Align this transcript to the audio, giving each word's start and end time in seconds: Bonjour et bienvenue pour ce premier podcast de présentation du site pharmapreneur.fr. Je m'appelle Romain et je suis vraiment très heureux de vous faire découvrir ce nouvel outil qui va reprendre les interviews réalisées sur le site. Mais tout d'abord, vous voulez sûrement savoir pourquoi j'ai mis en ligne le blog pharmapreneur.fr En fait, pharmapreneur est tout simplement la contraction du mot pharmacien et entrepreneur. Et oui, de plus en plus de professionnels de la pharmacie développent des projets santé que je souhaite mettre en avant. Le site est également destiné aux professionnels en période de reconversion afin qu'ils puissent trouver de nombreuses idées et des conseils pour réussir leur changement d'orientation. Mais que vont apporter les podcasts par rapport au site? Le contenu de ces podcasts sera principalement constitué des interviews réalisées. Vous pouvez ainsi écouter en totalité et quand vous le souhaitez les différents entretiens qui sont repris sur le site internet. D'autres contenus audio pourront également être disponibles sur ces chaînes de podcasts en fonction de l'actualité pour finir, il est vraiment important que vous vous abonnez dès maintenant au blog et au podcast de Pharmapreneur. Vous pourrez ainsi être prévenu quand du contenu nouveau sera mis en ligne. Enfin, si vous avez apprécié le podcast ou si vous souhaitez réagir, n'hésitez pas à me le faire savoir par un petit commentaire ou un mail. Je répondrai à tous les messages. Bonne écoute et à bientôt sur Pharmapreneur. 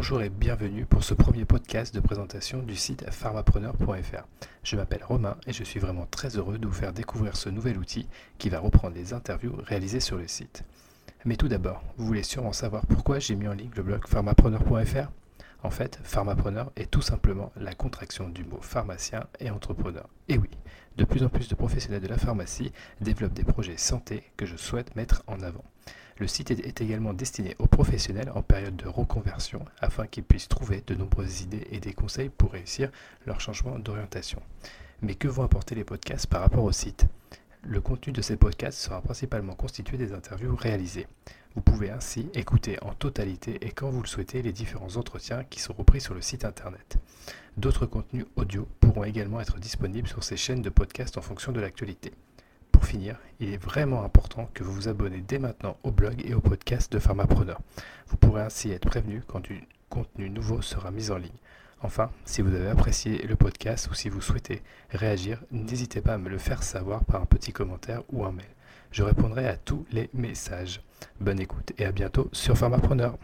Bonjour 0.00 0.22
et 0.22 0.30
bienvenue 0.30 0.86
pour 0.86 1.04
ce 1.04 1.12
premier 1.12 1.44
podcast 1.44 1.94
de 1.94 2.00
présentation 2.00 2.62
du 2.62 2.74
site 2.74 3.04
pharmapreneur.fr. 3.10 4.26
Je 4.62 4.76
m'appelle 4.76 5.04
Romain 5.04 5.36
et 5.46 5.52
je 5.52 5.62
suis 5.62 5.78
vraiment 5.78 6.06
très 6.10 6.38
heureux 6.38 6.56
de 6.56 6.66
vous 6.66 6.72
faire 6.72 6.94
découvrir 6.94 7.36
ce 7.36 7.50
nouvel 7.50 7.76
outil 7.76 8.08
qui 8.38 8.48
va 8.48 8.60
reprendre 8.60 8.96
les 8.96 9.12
interviews 9.12 9.54
réalisées 9.62 10.00
sur 10.00 10.16
le 10.16 10.26
site. 10.26 10.64
Mais 11.26 11.36
tout 11.36 11.48
d'abord, 11.48 11.82
vous 11.98 12.06
voulez 12.06 12.22
sûrement 12.22 12.54
savoir 12.54 12.86
pourquoi 12.86 13.18
j'ai 13.18 13.34
mis 13.34 13.46
en 13.46 13.52
ligne 13.52 13.72
le 13.76 13.82
blog 13.82 14.06
pharmapreneur.fr 14.08 15.10
En 15.64 15.70
fait, 15.70 16.00
pharmapreneur 16.02 16.72
est 16.76 16.90
tout 16.90 17.02
simplement 17.02 17.52
la 17.56 17.74
contraction 17.74 18.30
du 18.30 18.42
mot 18.42 18.62
pharmacien 18.62 19.26
et 19.38 19.50
entrepreneur. 19.50 20.08
Et 20.28 20.38
oui, 20.38 20.48
de 20.96 21.04
plus 21.04 21.24
en 21.24 21.28
plus 21.28 21.48
de 21.48 21.54
professionnels 21.54 22.00
de 22.00 22.08
la 22.08 22.16
pharmacie 22.16 22.72
développent 23.02 23.34
des 23.34 23.44
projets 23.44 23.76
santé 23.76 24.22
que 24.38 24.46
je 24.46 24.56
souhaite 24.56 24.96
mettre 24.96 25.22
en 25.26 25.42
avant. 25.42 25.64
Le 26.20 26.26
site 26.26 26.50
est 26.50 26.82
également 26.82 27.14
destiné 27.14 27.56
aux 27.58 27.66
professionnels 27.66 28.30
en 28.34 28.42
période 28.42 28.76
de 28.76 28.86
reconversion 28.86 29.64
afin 29.80 30.06
qu'ils 30.06 30.22
puissent 30.22 30.48
trouver 30.48 30.84
de 30.86 30.94
nombreuses 30.94 31.40
idées 31.40 31.66
et 31.70 31.80
des 31.80 31.94
conseils 31.94 32.28
pour 32.28 32.52
réussir 32.52 32.90
leur 33.24 33.40
changement 33.40 33.78
d'orientation. 33.78 34.42
Mais 35.00 35.14
que 35.14 35.28
vont 35.28 35.44
apporter 35.44 35.74
les 35.74 35.82
podcasts 35.82 36.26
par 36.26 36.42
rapport 36.42 36.64
au 36.64 36.72
site? 36.72 37.06
Le 37.62 37.80
contenu 37.80 38.12
de 38.12 38.20
ces 38.20 38.36
podcasts 38.36 38.78
sera 38.78 39.00
principalement 39.00 39.54
constitué 39.54 39.96
des 39.96 40.12
interviews 40.12 40.54
réalisées. 40.54 41.06
Vous 41.54 41.62
pouvez 41.62 41.90
ainsi 41.90 42.28
écouter 42.34 42.76
en 42.82 42.92
totalité 42.92 43.56
et 43.62 43.70
quand 43.70 43.88
vous 43.88 44.02
le 44.02 44.06
souhaitez 44.06 44.42
les 44.42 44.52
différents 44.52 44.98
entretiens 44.98 45.44
qui 45.44 45.58
sont 45.58 45.72
repris 45.72 46.02
sur 46.02 46.12
le 46.12 46.20
site 46.20 46.44
internet. 46.44 46.98
D'autres 47.56 47.86
contenus 47.86 48.26
audio 48.36 48.68
pourront 48.80 49.04
également 49.04 49.40
être 49.40 49.58
disponibles 49.58 50.06
sur 50.06 50.22
ces 50.22 50.36
chaînes 50.36 50.60
de 50.60 50.68
podcasts 50.68 51.16
en 51.16 51.22
fonction 51.22 51.50
de 51.50 51.60
l'actualité 51.60 52.12
pour 52.80 52.88
finir, 52.88 53.16
il 53.40 53.52
est 53.52 53.62
vraiment 53.62 54.04
important 54.04 54.48
que 54.54 54.64
vous 54.64 54.72
vous 54.72 54.88
abonnez 54.88 55.20
dès 55.20 55.38
maintenant 55.38 55.76
au 55.82 55.90
blog 55.90 56.22
et 56.24 56.32
au 56.32 56.40
podcast 56.40 56.90
de 56.90 56.98
Pharmapreneur. 56.98 57.60
Vous 58.06 58.16
pourrez 58.16 58.40
ainsi 58.40 58.70
être 58.70 58.88
prévenu 58.88 59.22
quand 59.26 59.40
du 59.40 59.68
contenu 59.90 60.30
nouveau 60.30 60.62
sera 60.62 60.90
mis 60.90 61.10
en 61.10 61.18
ligne. 61.18 61.28
Enfin, 61.82 62.10
si 62.24 62.40
vous 62.40 62.54
avez 62.54 62.70
apprécié 62.70 63.18
le 63.18 63.36
podcast 63.36 63.90
ou 63.90 63.94
si 63.94 64.08
vous 64.08 64.22
souhaitez 64.22 64.62
réagir, 64.88 65.42
n'hésitez 65.50 66.00
pas 66.00 66.14
à 66.14 66.18
me 66.18 66.30
le 66.30 66.38
faire 66.38 66.62
savoir 66.62 67.04
par 67.04 67.20
un 67.20 67.26
petit 67.26 67.52
commentaire 67.52 68.02
ou 68.12 68.24
un 68.24 68.32
mail. 68.32 68.46
Je 68.92 69.02
répondrai 69.02 69.46
à 69.46 69.58
tous 69.58 69.84
les 69.92 70.08
messages. 70.14 70.80
Bonne 71.20 71.38
écoute 71.38 71.72
et 71.76 71.84
à 71.84 71.92
bientôt 71.92 72.30
sur 72.32 72.56
Pharmapreneur. 72.56 73.18